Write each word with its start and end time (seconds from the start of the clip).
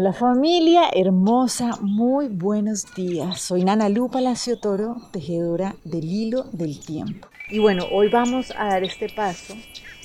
Hola 0.00 0.12
familia 0.12 0.82
hermosa, 0.94 1.72
muy 1.80 2.28
buenos 2.28 2.94
días. 2.94 3.40
Soy 3.40 3.64
Nana 3.64 3.88
Lu 3.88 4.08
Palacio 4.08 4.56
Toro, 4.56 4.94
tejedora 5.10 5.74
del 5.82 6.04
hilo 6.04 6.44
del 6.52 6.78
tiempo. 6.78 7.26
Y 7.50 7.58
bueno, 7.58 7.84
hoy 7.90 8.08
vamos 8.08 8.52
a 8.56 8.66
dar 8.66 8.84
este 8.84 9.08
paso. 9.08 9.54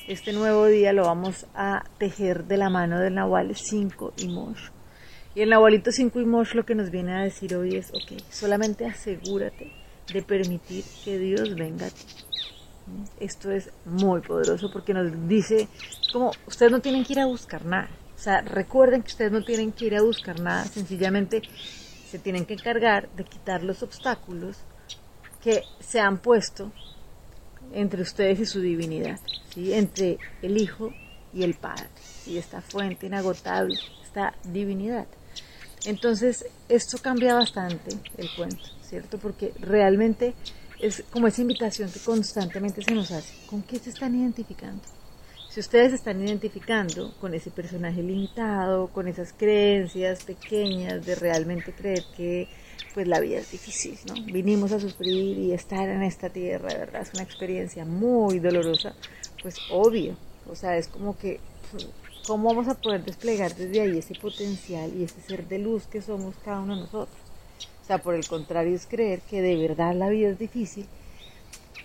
Este 0.08 0.34
nuevo 0.34 0.66
día 0.66 0.94
lo 0.94 1.04
vamos 1.04 1.46
a 1.54 1.84
tejer 2.00 2.46
de 2.46 2.58
la 2.58 2.72
mano 2.72 3.00
del 3.00 3.14
Nahual 3.14 3.56
5 3.56 4.14
y 4.18 4.30
Mosh. 4.30 4.70
Y 5.36 5.42
el 5.42 5.52
Nahualito 5.52 5.92
5 5.92 6.22
y 6.22 6.26
Mosh 6.26 6.56
lo 6.56 6.66
que 6.66 6.74
nos 6.74 6.90
viene 6.90 7.14
a 7.14 7.22
decir 7.22 7.56
hoy 7.56 7.76
es, 7.76 7.92
ok, 7.92 8.20
solamente 8.32 8.88
asegúrate 8.88 9.74
de 10.12 10.24
permitir 10.24 10.84
que 11.06 11.20
Dios 11.20 11.54
venga 11.54 11.86
a 11.86 11.90
ti. 11.92 12.06
Esto 13.20 13.52
es 13.52 13.70
muy 13.86 14.22
poderoso 14.22 14.72
porque 14.74 14.96
nos 14.96 15.30
dice, 15.30 15.68
como 16.12 16.32
ustedes 16.48 16.72
no 16.72 16.80
tienen 16.80 17.06
que 17.06 17.14
ir 17.14 17.20
a 17.20 17.28
buscar 17.28 17.64
nada 17.64 17.92
o 18.16 18.20
sea, 18.20 18.42
recuerden 18.42 19.02
que 19.02 19.10
ustedes 19.10 19.32
no 19.32 19.44
tienen 19.44 19.72
que 19.72 19.86
ir 19.86 19.96
a 19.96 20.02
buscar 20.02 20.40
nada, 20.40 20.66
sencillamente 20.66 21.42
se 22.10 22.20
tienen 22.20 22.46
que 22.46 22.54
encargar 22.54 23.10
de 23.16 23.24
quitar 23.24 23.64
los 23.64 23.82
obstáculos 23.84 24.58
que 25.42 25.64
se 25.80 26.00
han 26.00 26.20
puesto 26.20 26.72
entre 27.74 28.02
ustedes 28.02 28.40
y 28.40 28.46
su 28.46 28.62
divinidad, 28.62 29.20
¿sí? 29.54 29.74
entre 29.74 30.20
el 30.42 30.62
Hijo 30.62 30.94
y 31.34 31.44
el 31.44 31.56
Padre, 31.56 31.90
y 32.26 32.38
esta 32.38 32.62
fuente 32.62 33.08
inagotable, 33.08 33.78
esta 34.04 34.36
divinidad. 34.44 35.08
Entonces, 35.86 36.46
esto 36.70 36.98
cambia 37.00 37.34
bastante 37.34 37.98
el 38.18 38.30
cuento, 38.38 38.64
¿cierto? 38.88 39.18
Porque 39.18 39.54
realmente 39.60 40.34
es 40.80 41.04
como 41.10 41.28
esa 41.28 41.42
invitación 41.42 41.92
que 41.92 42.00
constantemente 42.00 42.82
se 42.84 42.94
nos 42.94 43.12
hace. 43.12 43.34
¿Con 43.48 43.64
qué 43.64 43.80
se 43.80 43.90
están 43.90 44.16
identificando? 44.16 44.82
Si 45.54 45.60
ustedes 45.60 45.94
están 45.94 46.20
identificando 46.20 47.14
con 47.22 47.36
ese 47.36 47.52
personaje 47.52 48.02
limitado, 48.02 48.88
con 48.88 49.08
esas 49.08 49.34
creencias 49.34 50.24
pequeñas 50.24 51.06
de 51.06 51.14
realmente 51.14 51.74
creer 51.74 52.04
que 52.18 52.48
pues 52.96 53.08
la 53.08 53.20
vida 53.20 53.38
es 53.38 53.52
difícil, 53.52 54.00
¿no? 54.08 54.16
Vinimos 54.34 54.72
a 54.72 54.80
sufrir 54.80 55.38
y 55.38 55.52
estar 55.52 55.88
en 55.88 56.02
esta 56.02 56.32
tierra, 56.32 56.70
de 56.70 56.80
verdad, 56.80 57.04
es 57.04 57.14
una 57.14 57.22
experiencia 57.22 57.86
muy 57.86 58.40
dolorosa, 58.40 58.96
pues 59.44 59.58
obvio, 59.70 60.18
o 60.50 60.56
sea, 60.56 60.76
es 60.76 60.88
como 60.88 61.16
que 61.20 61.40
¿cómo 62.26 62.50
vamos 62.50 62.68
a 62.68 62.74
poder 62.74 63.06
desplegar 63.06 63.54
desde 63.54 63.82
ahí 63.82 64.00
ese 64.00 64.16
potencial 64.16 64.92
y 64.98 65.04
ese 65.04 65.22
ser 65.22 65.48
de 65.48 65.60
luz 65.60 65.86
que 65.86 66.02
somos 66.02 66.34
cada 66.44 66.62
uno 66.62 66.78
de 66.78 66.82
nosotros? 66.82 67.20
O 67.84 67.86
sea, 67.86 68.00
por 68.00 68.16
el 68.16 68.28
contrario 68.28 68.76
es 68.76 68.88
creer 68.88 69.22
que 69.22 69.44
de 69.44 69.56
verdad 69.56 69.94
la 69.94 70.10
vida 70.10 70.30
es 70.30 70.40
difícil 70.40 70.88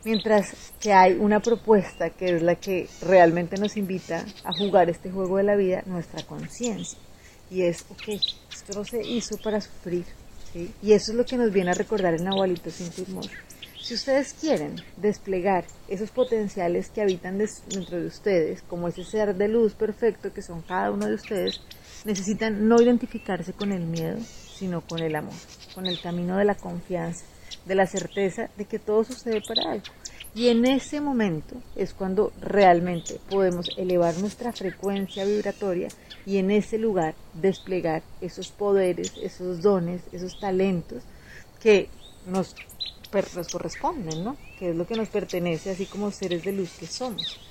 Mientras 0.05 0.73
que 0.81 0.93
hay 0.93 1.15
una 1.15 1.41
propuesta 1.41 2.11
que 2.11 2.37
es 2.37 2.43
la 2.43 2.55
que 2.55 2.89
realmente 3.03 3.57
nos 3.57 3.77
invita 3.77 4.25
a 4.45 4.53
jugar 4.53 4.89
este 4.91 5.11
juego 5.11 5.37
de 5.39 5.43
la 5.43 5.57
vida, 5.57 5.83
nuestra 5.87 6.23
conciencia. 6.25 6.99
Y 7.51 7.63
es, 7.63 7.85
ok, 7.91 8.21
esto 8.53 8.79
no 8.79 8.85
se 8.85 9.03
hizo 9.03 9.37
para 9.39 9.61
sufrir. 9.61 10.05
Y 10.83 10.93
eso 10.93 11.13
es 11.13 11.19
lo 11.19 11.25
que 11.25 11.37
nos 11.37 11.53
viene 11.53 11.71
a 11.71 11.75
recordar 11.75 12.15
el 12.15 12.25
Nahualito 12.25 12.71
sin 12.71 12.91
Si 13.81 13.95
ustedes 13.95 14.35
quieren 14.35 14.77
desplegar 14.97 15.65
esos 15.89 16.11
potenciales 16.11 16.89
que 16.89 17.03
habitan 17.03 17.39
dentro 17.39 18.01
de 18.01 18.07
ustedes, 18.07 18.63
como 18.63 18.89
ese 18.89 19.05
ser 19.05 19.35
de 19.35 19.49
luz 19.49 19.75
perfecto 19.75 20.33
que 20.33 20.43
son 20.43 20.63
cada 20.63 20.91
uno 20.91 21.07
de 21.07 21.15
ustedes, 21.15 21.61
necesitan 22.05 22.69
no 22.69 22.81
identificarse 22.81 23.53
con 23.53 23.73
el 23.73 23.85
miedo, 23.85 24.19
sino 24.55 24.81
con 24.81 25.01
el 25.01 25.15
amor, 25.15 25.35
con 25.75 25.87
el 25.87 26.01
camino 26.01 26.37
de 26.37 26.45
la 26.45 26.55
confianza, 26.55 27.25
de 27.65 27.75
la 27.75 27.87
certeza 27.87 28.51
de 28.57 28.65
que 28.65 28.79
todo 28.79 29.05
sucede 29.05 29.41
para 29.47 29.73
algo. 29.73 29.87
Y 30.35 30.49
en 30.49 30.67
ese 30.67 31.01
momento 31.01 31.57
es 31.75 31.95
cuando 31.95 32.33
realmente 32.41 33.19
podemos 33.29 33.71
elevar 33.77 34.17
nuestra 34.19 34.53
frecuencia 34.53 35.25
vibratoria 35.25 35.89
y 36.27 36.37
en 36.37 36.51
ese 36.51 36.79
lugar 36.79 37.15
desplegar 37.35 38.03
esos 38.21 38.49
poderes, 38.49 39.15
esos 39.23 39.63
dones, 39.63 40.03
esos 40.13 40.39
talentos 40.39 41.03
que 41.61 41.89
nos, 42.27 42.55
corresponden, 43.51 44.23
¿no? 44.23 44.37
Que 44.59 44.71
es 44.71 44.77
lo 44.77 44.87
que 44.87 44.97
nos 44.97 45.09
pertenece, 45.09 45.71
así 45.71 45.87
como 45.87 46.11
seres 46.11 46.45
de 46.45 46.53
luz 46.53 46.73
que 46.79 46.87
somos. 46.87 47.48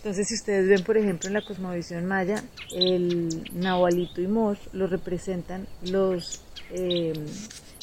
Entonces, 0.00 0.28
si 0.28 0.34
ustedes 0.34 0.66
ven, 0.66 0.82
por 0.82 0.96
ejemplo, 0.96 1.28
en 1.28 1.34
la 1.34 1.42
cosmovisión 1.42 2.06
maya, 2.06 2.42
el 2.72 3.44
Nahualito 3.52 4.22
y 4.22 4.26
Mosh 4.26 4.58
lo 4.72 4.86
representan 4.86 5.66
los 5.82 6.40
eh, 6.70 7.12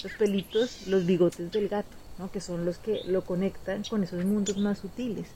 los 0.03 0.13
pelitos, 0.13 0.87
los 0.87 1.05
bigotes 1.05 1.51
del 1.51 1.67
gato, 1.67 1.95
¿no? 2.17 2.31
que 2.31 2.41
son 2.41 2.65
los 2.65 2.77
que 2.77 3.01
lo 3.05 3.23
conectan 3.23 3.83
con 3.83 4.03
esos 4.03 4.23
mundos 4.25 4.57
más 4.57 4.79
sutiles. 4.79 5.27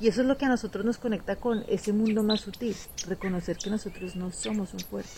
Y 0.00 0.08
eso 0.08 0.22
es 0.22 0.26
lo 0.26 0.36
que 0.36 0.44
a 0.44 0.48
nosotros 0.48 0.84
nos 0.84 0.98
conecta 0.98 1.36
con 1.36 1.64
ese 1.68 1.92
mundo 1.92 2.22
más 2.22 2.40
sutil, 2.40 2.74
reconocer 3.06 3.56
que 3.56 3.70
nosotros 3.70 4.16
no 4.16 4.32
somos 4.32 4.74
un 4.74 4.82
cuerpo. 4.82 5.10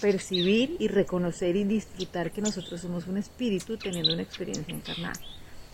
Percibir 0.00 0.76
y 0.78 0.88
reconocer 0.88 1.56
y 1.56 1.64
disfrutar 1.64 2.32
que 2.32 2.40
nosotros 2.40 2.80
somos 2.80 3.06
un 3.06 3.18
espíritu 3.18 3.76
teniendo 3.76 4.14
una 4.14 4.22
experiencia 4.22 4.74
encarnada. 4.74 5.20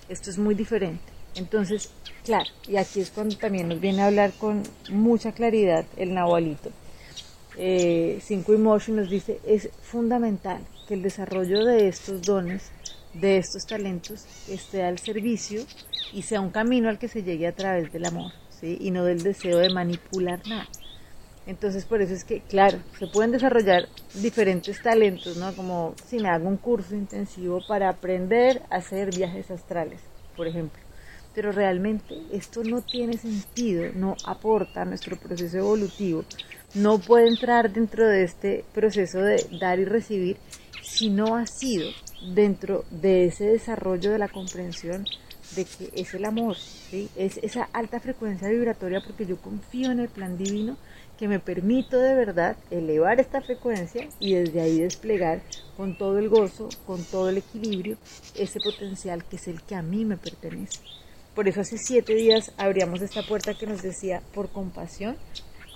Esto 0.08 0.30
es 0.30 0.38
muy 0.38 0.54
diferente. 0.54 1.15
Entonces, 1.36 1.90
claro, 2.24 2.50
y 2.66 2.76
aquí 2.76 3.00
es 3.00 3.10
cuando 3.10 3.36
también 3.36 3.68
nos 3.68 3.80
viene 3.80 4.02
a 4.02 4.06
hablar 4.06 4.32
con 4.32 4.62
mucha 4.90 5.32
claridad 5.32 5.84
el 5.96 6.14
Nahualito. 6.14 6.70
Eh, 7.58 8.20
Cinco 8.22 8.54
Emotion 8.54 8.96
nos 8.96 9.10
dice, 9.10 9.40
es 9.46 9.68
fundamental 9.82 10.60
que 10.88 10.94
el 10.94 11.02
desarrollo 11.02 11.64
de 11.64 11.88
estos 11.88 12.22
dones, 12.22 12.70
de 13.14 13.36
estos 13.36 13.66
talentos, 13.66 14.24
esté 14.48 14.82
al 14.82 14.98
servicio 14.98 15.62
y 16.12 16.22
sea 16.22 16.40
un 16.40 16.50
camino 16.50 16.88
al 16.88 16.98
que 16.98 17.08
se 17.08 17.22
llegue 17.22 17.46
a 17.46 17.54
través 17.54 17.92
del 17.92 18.06
amor, 18.06 18.32
¿sí? 18.60 18.78
Y 18.80 18.90
no 18.90 19.04
del 19.04 19.22
deseo 19.22 19.58
de 19.58 19.70
manipular 19.70 20.40
nada. 20.46 20.68
Entonces, 21.46 21.84
por 21.84 22.02
eso 22.02 22.12
es 22.12 22.24
que, 22.24 22.40
claro, 22.40 22.78
se 22.98 23.06
pueden 23.06 23.30
desarrollar 23.30 23.88
diferentes 24.14 24.82
talentos, 24.82 25.36
¿no? 25.36 25.54
Como 25.54 25.94
si 26.08 26.18
me 26.18 26.28
hago 26.28 26.48
un 26.48 26.56
curso 26.56 26.94
intensivo 26.94 27.60
para 27.68 27.88
aprender 27.88 28.62
a 28.70 28.76
hacer 28.76 29.14
viajes 29.14 29.50
astrales, 29.50 30.00
por 30.36 30.46
ejemplo. 30.46 30.85
Pero 31.36 31.52
realmente 31.52 32.16
esto 32.32 32.64
no 32.64 32.80
tiene 32.80 33.18
sentido, 33.18 33.92
no 33.94 34.16
aporta 34.24 34.82
a 34.82 34.84
nuestro 34.86 35.18
proceso 35.18 35.58
evolutivo, 35.58 36.24
no 36.74 36.98
puede 36.98 37.28
entrar 37.28 37.70
dentro 37.70 38.08
de 38.08 38.24
este 38.24 38.64
proceso 38.72 39.18
de 39.18 39.46
dar 39.60 39.78
y 39.78 39.84
recibir 39.84 40.38
si 40.82 41.10
no 41.10 41.36
ha 41.36 41.46
sido 41.46 41.90
dentro 42.34 42.86
de 42.90 43.26
ese 43.26 43.44
desarrollo 43.44 44.10
de 44.12 44.18
la 44.18 44.28
comprensión 44.28 45.04
de 45.54 45.66
que 45.66 45.90
es 45.94 46.14
el 46.14 46.24
amor, 46.24 46.56
es 46.90 47.36
esa 47.42 47.68
alta 47.74 48.00
frecuencia 48.00 48.48
vibratoria 48.48 49.02
porque 49.04 49.26
yo 49.26 49.36
confío 49.36 49.92
en 49.92 50.00
el 50.00 50.08
plan 50.08 50.38
divino 50.38 50.78
que 51.18 51.28
me 51.28 51.38
permito 51.38 51.98
de 51.98 52.14
verdad 52.14 52.56
elevar 52.70 53.20
esta 53.20 53.42
frecuencia 53.42 54.08
y 54.20 54.34
desde 54.34 54.62
ahí 54.62 54.80
desplegar 54.80 55.42
con 55.76 55.98
todo 55.98 56.18
el 56.18 56.30
gozo, 56.30 56.70
con 56.86 57.04
todo 57.04 57.28
el 57.28 57.36
equilibrio, 57.36 57.98
ese 58.34 58.58
potencial 58.60 59.22
que 59.24 59.36
es 59.36 59.48
el 59.48 59.62
que 59.62 59.74
a 59.74 59.82
mí 59.82 60.06
me 60.06 60.16
pertenece. 60.16 60.80
Por 61.36 61.48
eso 61.48 61.60
hace 61.60 61.76
siete 61.76 62.14
días 62.14 62.50
abríamos 62.56 63.02
esta 63.02 63.22
puerta 63.22 63.52
que 63.52 63.66
nos 63.66 63.82
decía, 63.82 64.22
por 64.32 64.48
compasión, 64.48 65.18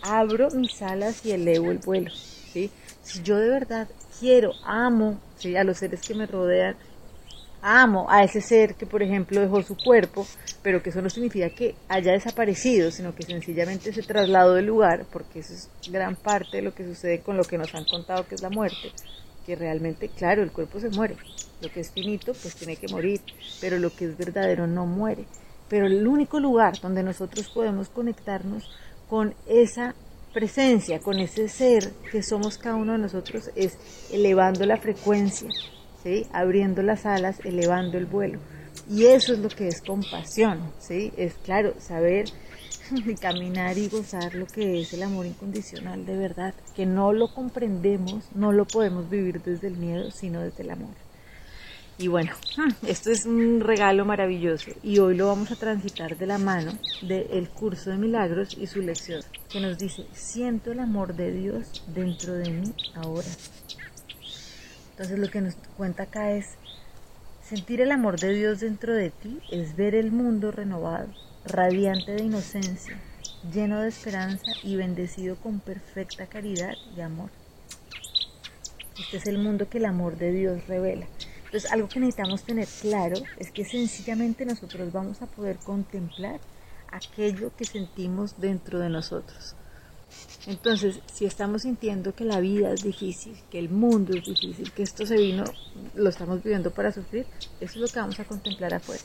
abro 0.02 0.50
mis 0.52 0.80
alas 0.80 1.24
y 1.26 1.32
elevo 1.32 1.70
el 1.70 1.76
vuelo. 1.76 2.10
¿sí? 2.10 2.70
Si 3.02 3.22
yo 3.22 3.36
de 3.36 3.50
verdad 3.50 3.86
quiero, 4.18 4.54
amo 4.64 5.20
¿sí? 5.36 5.56
a 5.56 5.64
los 5.64 5.76
seres 5.76 6.00
que 6.00 6.14
me 6.14 6.24
rodean, 6.24 6.76
amo 7.60 8.06
a 8.08 8.24
ese 8.24 8.40
ser 8.40 8.74
que, 8.74 8.86
por 8.86 9.02
ejemplo, 9.02 9.38
dejó 9.38 9.62
su 9.62 9.76
cuerpo, 9.76 10.26
pero 10.62 10.82
que 10.82 10.88
eso 10.88 11.02
no 11.02 11.10
significa 11.10 11.50
que 11.50 11.74
haya 11.88 12.12
desaparecido, 12.12 12.90
sino 12.90 13.14
que 13.14 13.24
sencillamente 13.24 13.92
se 13.92 14.02
trasladó 14.02 14.54
del 14.54 14.64
lugar, 14.64 15.04
porque 15.12 15.40
eso 15.40 15.52
es 15.52 15.68
gran 15.92 16.16
parte 16.16 16.56
de 16.56 16.62
lo 16.62 16.74
que 16.74 16.86
sucede 16.86 17.20
con 17.20 17.36
lo 17.36 17.44
que 17.44 17.58
nos 17.58 17.74
han 17.74 17.84
contado 17.84 18.26
que 18.26 18.34
es 18.34 18.40
la 18.40 18.48
muerte, 18.48 18.92
que 19.44 19.56
realmente, 19.56 20.08
claro, 20.08 20.42
el 20.42 20.52
cuerpo 20.52 20.80
se 20.80 20.88
muere, 20.88 21.16
lo 21.60 21.70
que 21.70 21.80
es 21.80 21.90
finito, 21.90 22.32
pues 22.32 22.54
tiene 22.54 22.76
que 22.76 22.88
morir, 22.88 23.20
pero 23.60 23.78
lo 23.78 23.94
que 23.94 24.06
es 24.06 24.16
verdadero 24.16 24.66
no 24.66 24.86
muere. 24.86 25.26
Pero 25.70 25.86
el 25.86 26.06
único 26.06 26.40
lugar 26.40 26.78
donde 26.80 27.02
nosotros 27.02 27.48
podemos 27.48 27.88
conectarnos 27.88 28.68
con 29.08 29.34
esa 29.46 29.94
presencia, 30.34 30.98
con 30.98 31.18
ese 31.18 31.48
ser 31.48 31.92
que 32.10 32.22
somos 32.22 32.58
cada 32.58 32.74
uno 32.74 32.92
de 32.92 32.98
nosotros, 32.98 33.50
es 33.54 33.78
elevando 34.12 34.66
la 34.66 34.76
frecuencia, 34.76 35.48
¿sí? 36.02 36.26
abriendo 36.32 36.82
las 36.82 37.06
alas, 37.06 37.40
elevando 37.44 37.98
el 37.98 38.06
vuelo. 38.06 38.40
Y 38.90 39.06
eso 39.06 39.32
es 39.32 39.38
lo 39.38 39.48
que 39.48 39.68
es 39.68 39.80
compasión, 39.80 40.60
¿sí? 40.80 41.12
es 41.16 41.34
claro, 41.44 41.74
saber 41.78 42.26
caminar 43.20 43.78
y 43.78 43.88
gozar 43.88 44.34
lo 44.34 44.46
que 44.46 44.80
es 44.80 44.92
el 44.92 45.04
amor 45.04 45.26
incondicional 45.26 46.04
de 46.04 46.16
verdad, 46.16 46.54
que 46.74 46.84
no 46.84 47.12
lo 47.12 47.32
comprendemos, 47.32 48.24
no 48.34 48.50
lo 48.50 48.64
podemos 48.64 49.08
vivir 49.08 49.40
desde 49.42 49.68
el 49.68 49.76
miedo, 49.76 50.10
sino 50.10 50.40
desde 50.40 50.64
el 50.64 50.70
amor. 50.70 51.09
Y 52.00 52.08
bueno, 52.08 52.32
esto 52.86 53.10
es 53.10 53.26
un 53.26 53.60
regalo 53.60 54.06
maravilloso 54.06 54.70
y 54.82 55.00
hoy 55.00 55.14
lo 55.14 55.26
vamos 55.26 55.50
a 55.50 55.56
transitar 55.56 56.16
de 56.16 56.26
la 56.26 56.38
mano 56.38 56.72
del 57.02 57.50
curso 57.50 57.90
de 57.90 57.98
milagros 57.98 58.56
y 58.58 58.66
su 58.68 58.80
lección 58.80 59.22
que 59.50 59.60
nos 59.60 59.76
dice, 59.76 60.06
siento 60.14 60.72
el 60.72 60.80
amor 60.80 61.14
de 61.14 61.30
Dios 61.30 61.84
dentro 61.88 62.32
de 62.32 62.48
mí 62.48 62.72
ahora. 62.94 63.28
Entonces 64.92 65.18
lo 65.18 65.28
que 65.28 65.42
nos 65.42 65.56
cuenta 65.76 66.04
acá 66.04 66.32
es, 66.32 66.54
sentir 67.42 67.82
el 67.82 67.92
amor 67.92 68.18
de 68.18 68.32
Dios 68.32 68.60
dentro 68.60 68.94
de 68.94 69.10
ti 69.10 69.38
es 69.50 69.76
ver 69.76 69.94
el 69.94 70.10
mundo 70.10 70.52
renovado, 70.52 71.08
radiante 71.44 72.12
de 72.12 72.22
inocencia, 72.22 72.98
lleno 73.52 73.78
de 73.82 73.90
esperanza 73.90 74.52
y 74.62 74.74
bendecido 74.76 75.36
con 75.36 75.60
perfecta 75.60 76.24
caridad 76.24 76.72
y 76.96 77.02
amor. 77.02 77.28
Este 78.98 79.18
es 79.18 79.26
el 79.26 79.36
mundo 79.36 79.68
que 79.68 79.76
el 79.76 79.84
amor 79.84 80.16
de 80.16 80.32
Dios 80.32 80.66
revela. 80.66 81.06
Entonces, 81.50 81.72
algo 81.72 81.88
que 81.88 81.98
necesitamos 81.98 82.44
tener 82.44 82.68
claro 82.80 83.16
es 83.36 83.50
que 83.50 83.64
sencillamente 83.64 84.46
nosotros 84.46 84.92
vamos 84.92 85.20
a 85.20 85.26
poder 85.26 85.56
contemplar 85.56 86.38
aquello 86.92 87.50
que 87.56 87.64
sentimos 87.64 88.40
dentro 88.40 88.78
de 88.78 88.88
nosotros. 88.88 89.56
Entonces, 90.46 91.00
si 91.12 91.24
estamos 91.24 91.62
sintiendo 91.62 92.14
que 92.14 92.24
la 92.24 92.38
vida 92.38 92.72
es 92.72 92.84
difícil, 92.84 93.36
que 93.50 93.58
el 93.58 93.68
mundo 93.68 94.16
es 94.16 94.24
difícil, 94.24 94.70
que 94.70 94.84
esto 94.84 95.04
se 95.04 95.16
vino, 95.16 95.42
lo 95.96 96.08
estamos 96.08 96.40
viviendo 96.40 96.70
para 96.70 96.92
sufrir, 96.92 97.26
eso 97.60 97.74
es 97.74 97.76
lo 97.76 97.88
que 97.88 97.98
vamos 97.98 98.20
a 98.20 98.24
contemplar 98.26 98.72
afuera. 98.72 99.02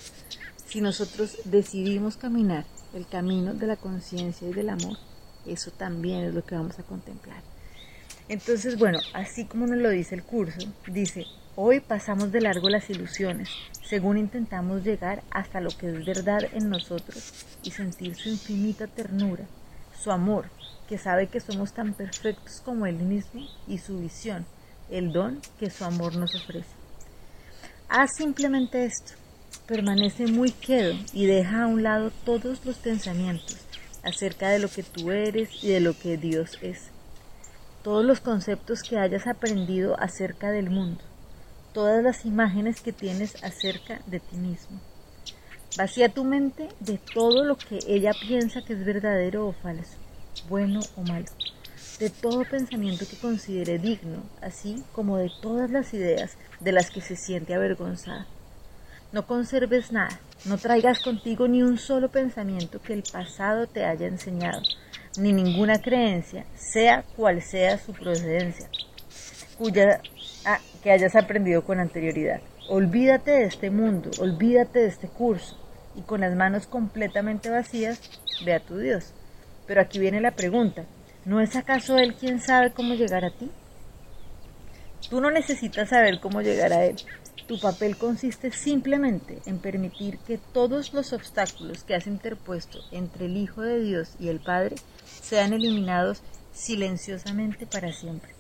Si 0.68 0.82
nosotros 0.82 1.40
decidimos 1.46 2.16
caminar 2.16 2.66
el 2.94 3.08
camino 3.08 3.56
de 3.56 3.66
la 3.66 3.76
conciencia 3.76 4.48
y 4.48 4.54
del 4.54 4.70
amor, 4.70 5.00
eso 5.48 5.72
también 5.72 6.26
es 6.26 6.34
lo 6.36 6.46
que 6.46 6.54
vamos 6.54 6.78
a 6.78 6.84
contemplar. 6.84 7.55
Entonces, 8.28 8.80
bueno, 8.80 9.00
así 9.14 9.46
como 9.46 9.68
nos 9.68 9.78
lo 9.78 9.90
dice 9.90 10.16
el 10.16 10.24
curso, 10.24 10.58
dice, 10.88 11.26
hoy 11.56 11.80
pasamos 11.80 12.32
de 12.32 12.42
largo 12.42 12.70
las 12.70 12.90
ilusiones, 12.90 13.50
según 13.84 14.18
intentamos 14.18 14.84
llegar 14.84 15.22
hasta 15.30 15.62
lo 15.62 15.70
que 15.70 15.90
es 15.90 16.06
verdad 16.06 16.40
en 16.54 16.70
nosotros 16.70 17.46
y 17.62 17.70
sentir 17.70 18.16
su 18.16 18.30
infinita 18.30 18.88
ternura, 18.88 19.46
su 19.96 20.10
amor, 20.10 20.50
que 20.90 20.98
sabe 20.98 21.28
que 21.28 21.40
somos 21.40 21.74
tan 21.74 21.94
perfectos 21.94 22.62
como 22.66 22.88
Él 22.88 22.96
mismo 22.96 23.46
y 23.68 23.78
su 23.78 24.00
visión, 24.00 24.48
el 24.90 25.12
don 25.12 25.40
que 25.60 25.70
su 25.70 25.86
amor 25.86 26.16
nos 26.16 26.34
ofrece. 26.34 26.70
Haz 27.90 28.10
simplemente 28.18 28.86
esto, 28.86 29.14
permanece 29.68 30.26
muy 30.26 30.50
quedo 30.50 30.96
y 31.14 31.28
deja 31.28 31.64
a 31.64 31.68
un 31.68 31.84
lado 31.84 32.12
todos 32.26 32.66
los 32.66 32.78
pensamientos 32.78 33.58
acerca 34.04 34.50
de 34.50 34.58
lo 34.58 34.68
que 34.68 34.82
tú 34.82 35.12
eres 35.12 35.64
y 35.64 35.70
de 35.70 35.80
lo 35.80 35.98
que 35.98 36.18
Dios 36.18 36.58
es. 36.64 36.95
Todos 37.86 38.04
los 38.04 38.20
conceptos 38.20 38.82
que 38.82 38.98
hayas 38.98 39.28
aprendido 39.28 39.96
acerca 40.00 40.50
del 40.50 40.72
mundo, 40.72 41.04
todas 41.72 42.04
las 42.04 42.26
imágenes 42.26 42.82
que 42.82 42.92
tienes 42.92 43.36
acerca 43.44 44.02
de 44.08 44.20
ti 44.20 44.38
mismo. 44.38 44.80
Vacía 45.78 46.10
tu 46.10 46.24
mente 46.24 46.68
de 46.80 46.98
todo 46.98 47.44
lo 47.44 47.60
que 47.60 47.78
ella 47.86 48.14
piensa 48.20 48.64
que 48.64 48.74
es 48.74 48.84
verdadero 48.84 49.46
o 49.46 49.54
falso, 49.54 49.98
bueno 50.50 50.80
o 50.96 51.04
malo, 51.04 51.28
de 52.00 52.10
todo 52.10 52.44
pensamiento 52.50 53.06
que 53.08 53.20
considere 53.20 53.78
digno, 53.78 54.24
así 54.42 54.84
como 54.92 55.18
de 55.18 55.32
todas 55.40 55.70
las 55.70 55.94
ideas 55.94 56.38
de 56.60 56.72
las 56.72 56.90
que 56.90 57.02
se 57.02 57.16
siente 57.16 57.54
avergonzada. 57.54 58.26
No 59.12 59.28
conserves 59.28 59.92
nada, 59.92 60.20
no 60.46 60.58
traigas 60.58 61.02
contigo 61.02 61.48
ni 61.48 61.62
un 61.62 61.78
solo 61.78 62.10
pensamiento 62.10 62.82
que 62.82 62.94
el 62.94 63.04
pasado 63.04 63.68
te 63.68 63.86
haya 63.86 64.08
enseñado, 64.08 64.64
ni 65.18 65.34
ninguna 65.34 65.82
creencia, 65.82 66.46
sea 66.56 67.04
cual 67.16 67.42
sea 67.42 67.78
su 67.78 67.94
procedencia, 67.94 68.68
cuya 69.58 70.02
ah, 70.46 70.60
que 70.84 70.92
hayas 70.92 71.16
aprendido 71.16 71.64
con 71.64 71.80
anterioridad. 71.80 72.42
Olvídate 72.68 73.32
de 73.32 73.44
este 73.46 73.70
mundo, 73.70 74.10
olvídate 74.20 74.80
de 74.80 74.88
este 74.88 75.08
curso, 75.08 75.58
y 75.96 76.02
con 76.02 76.22
las 76.22 76.36
manos 76.36 76.68
completamente 76.68 77.50
vacías, 77.50 78.02
ve 78.44 78.54
a 78.54 78.60
tu 78.60 78.78
Dios. 78.78 79.14
Pero 79.68 79.82
aquí 79.82 80.00
viene 80.00 80.22
la 80.22 80.32
pregunta, 80.32 80.84
¿no 81.26 81.42
es 81.42 81.56
acaso 81.56 81.98
Él 81.98 82.16
quien 82.16 82.40
sabe 82.40 82.72
cómo 82.72 82.94
llegar 82.94 83.24
a 83.26 83.32
ti? 83.32 83.50
Tú 85.10 85.22
no 85.22 85.32
necesitas 85.32 85.90
saber 85.90 86.20
cómo 86.20 86.42
llegar 86.42 86.74
a 86.74 86.86
Él, 86.86 86.96
tu 87.48 87.60
papel 87.60 87.98
consiste 87.98 88.52
simplemente 88.52 89.40
en 89.46 89.60
permitir 89.60 90.18
que 90.20 90.38
todos 90.38 90.94
los 90.94 91.14
obstáculos 91.14 91.84
que 91.84 91.96
has 91.96 92.08
interpuesto 92.08 92.80
entre 92.92 93.26
el 93.26 93.38
Hijo 93.38 93.62
de 93.62 93.82
Dios 93.82 94.16
y 94.20 94.30
el 94.30 94.40
Padre 94.40 94.76
sean 95.06 95.54
eliminados 95.54 96.22
silenciosamente 96.54 97.68
para 97.68 97.94
siempre. 97.94 98.34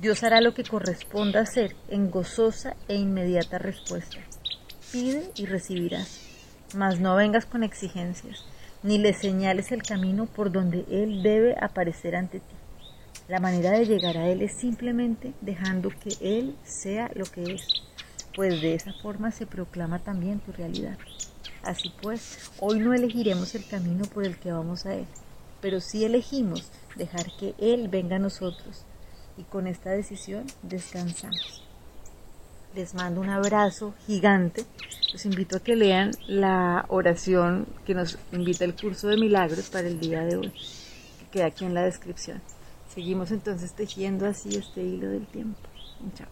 Dios 0.00 0.22
hará 0.22 0.40
lo 0.40 0.54
que 0.54 0.64
corresponda 0.64 1.40
hacer 1.40 1.76
en 1.88 2.10
gozosa 2.10 2.74
e 2.88 2.96
inmediata 2.96 3.58
respuesta. 3.58 4.18
Pide 4.90 5.30
y 5.36 5.46
recibirás, 5.46 6.20
mas 6.74 6.98
no 6.98 7.14
vengas 7.14 7.46
con 7.46 7.62
exigencias, 7.62 8.44
ni 8.82 8.98
le 8.98 9.12
señales 9.12 9.70
el 9.72 9.82
camino 9.82 10.26
por 10.26 10.50
donde 10.50 10.86
Él 10.90 11.22
debe 11.22 11.54
aparecer 11.60 12.16
ante 12.16 12.40
ti. 12.40 12.54
La 13.28 13.38
manera 13.38 13.70
de 13.70 13.86
llegar 13.86 14.16
a 14.16 14.28
Él 14.28 14.42
es 14.42 14.58
simplemente 14.58 15.34
dejando 15.40 15.90
que 15.90 16.16
Él 16.20 16.56
sea 16.64 17.10
lo 17.14 17.26
que 17.26 17.54
es 17.54 17.62
pues 18.34 18.60
de 18.60 18.74
esa 18.74 18.92
forma 18.92 19.30
se 19.30 19.46
proclama 19.46 19.98
también 19.98 20.40
tu 20.40 20.52
realidad. 20.52 20.98
Así 21.62 21.92
pues, 22.00 22.50
hoy 22.58 22.78
no 22.80 22.94
elegiremos 22.94 23.54
el 23.54 23.66
camino 23.66 24.04
por 24.06 24.24
el 24.24 24.38
que 24.38 24.52
vamos 24.52 24.86
a 24.86 24.94
Él, 24.94 25.06
pero 25.60 25.80
sí 25.80 26.04
elegimos 26.04 26.70
dejar 26.96 27.26
que 27.38 27.54
Él 27.58 27.88
venga 27.88 28.16
a 28.16 28.20
nosotros 28.20 28.84
y 29.36 29.42
con 29.44 29.66
esta 29.66 29.90
decisión 29.90 30.46
descansamos. 30.62 31.62
Les 32.74 32.94
mando 32.94 33.20
un 33.20 33.30
abrazo 33.30 33.94
gigante. 34.06 34.64
Los 35.12 35.26
invito 35.26 35.56
a 35.56 35.60
que 35.60 35.74
lean 35.74 36.12
la 36.28 36.84
oración 36.88 37.66
que 37.84 37.94
nos 37.94 38.16
invita 38.32 38.64
el 38.64 38.76
curso 38.76 39.08
de 39.08 39.16
milagros 39.16 39.70
para 39.70 39.88
el 39.88 39.98
día 39.98 40.20
de 40.20 40.36
hoy, 40.36 40.50
que 40.50 41.26
queda 41.32 41.46
aquí 41.46 41.64
en 41.64 41.74
la 41.74 41.82
descripción. 41.82 42.40
Seguimos 42.94 43.32
entonces 43.32 43.72
tejiendo 43.72 44.26
así 44.26 44.56
este 44.56 44.82
hilo 44.82 45.08
del 45.08 45.26
tiempo. 45.26 45.58
Chao. 46.14 46.28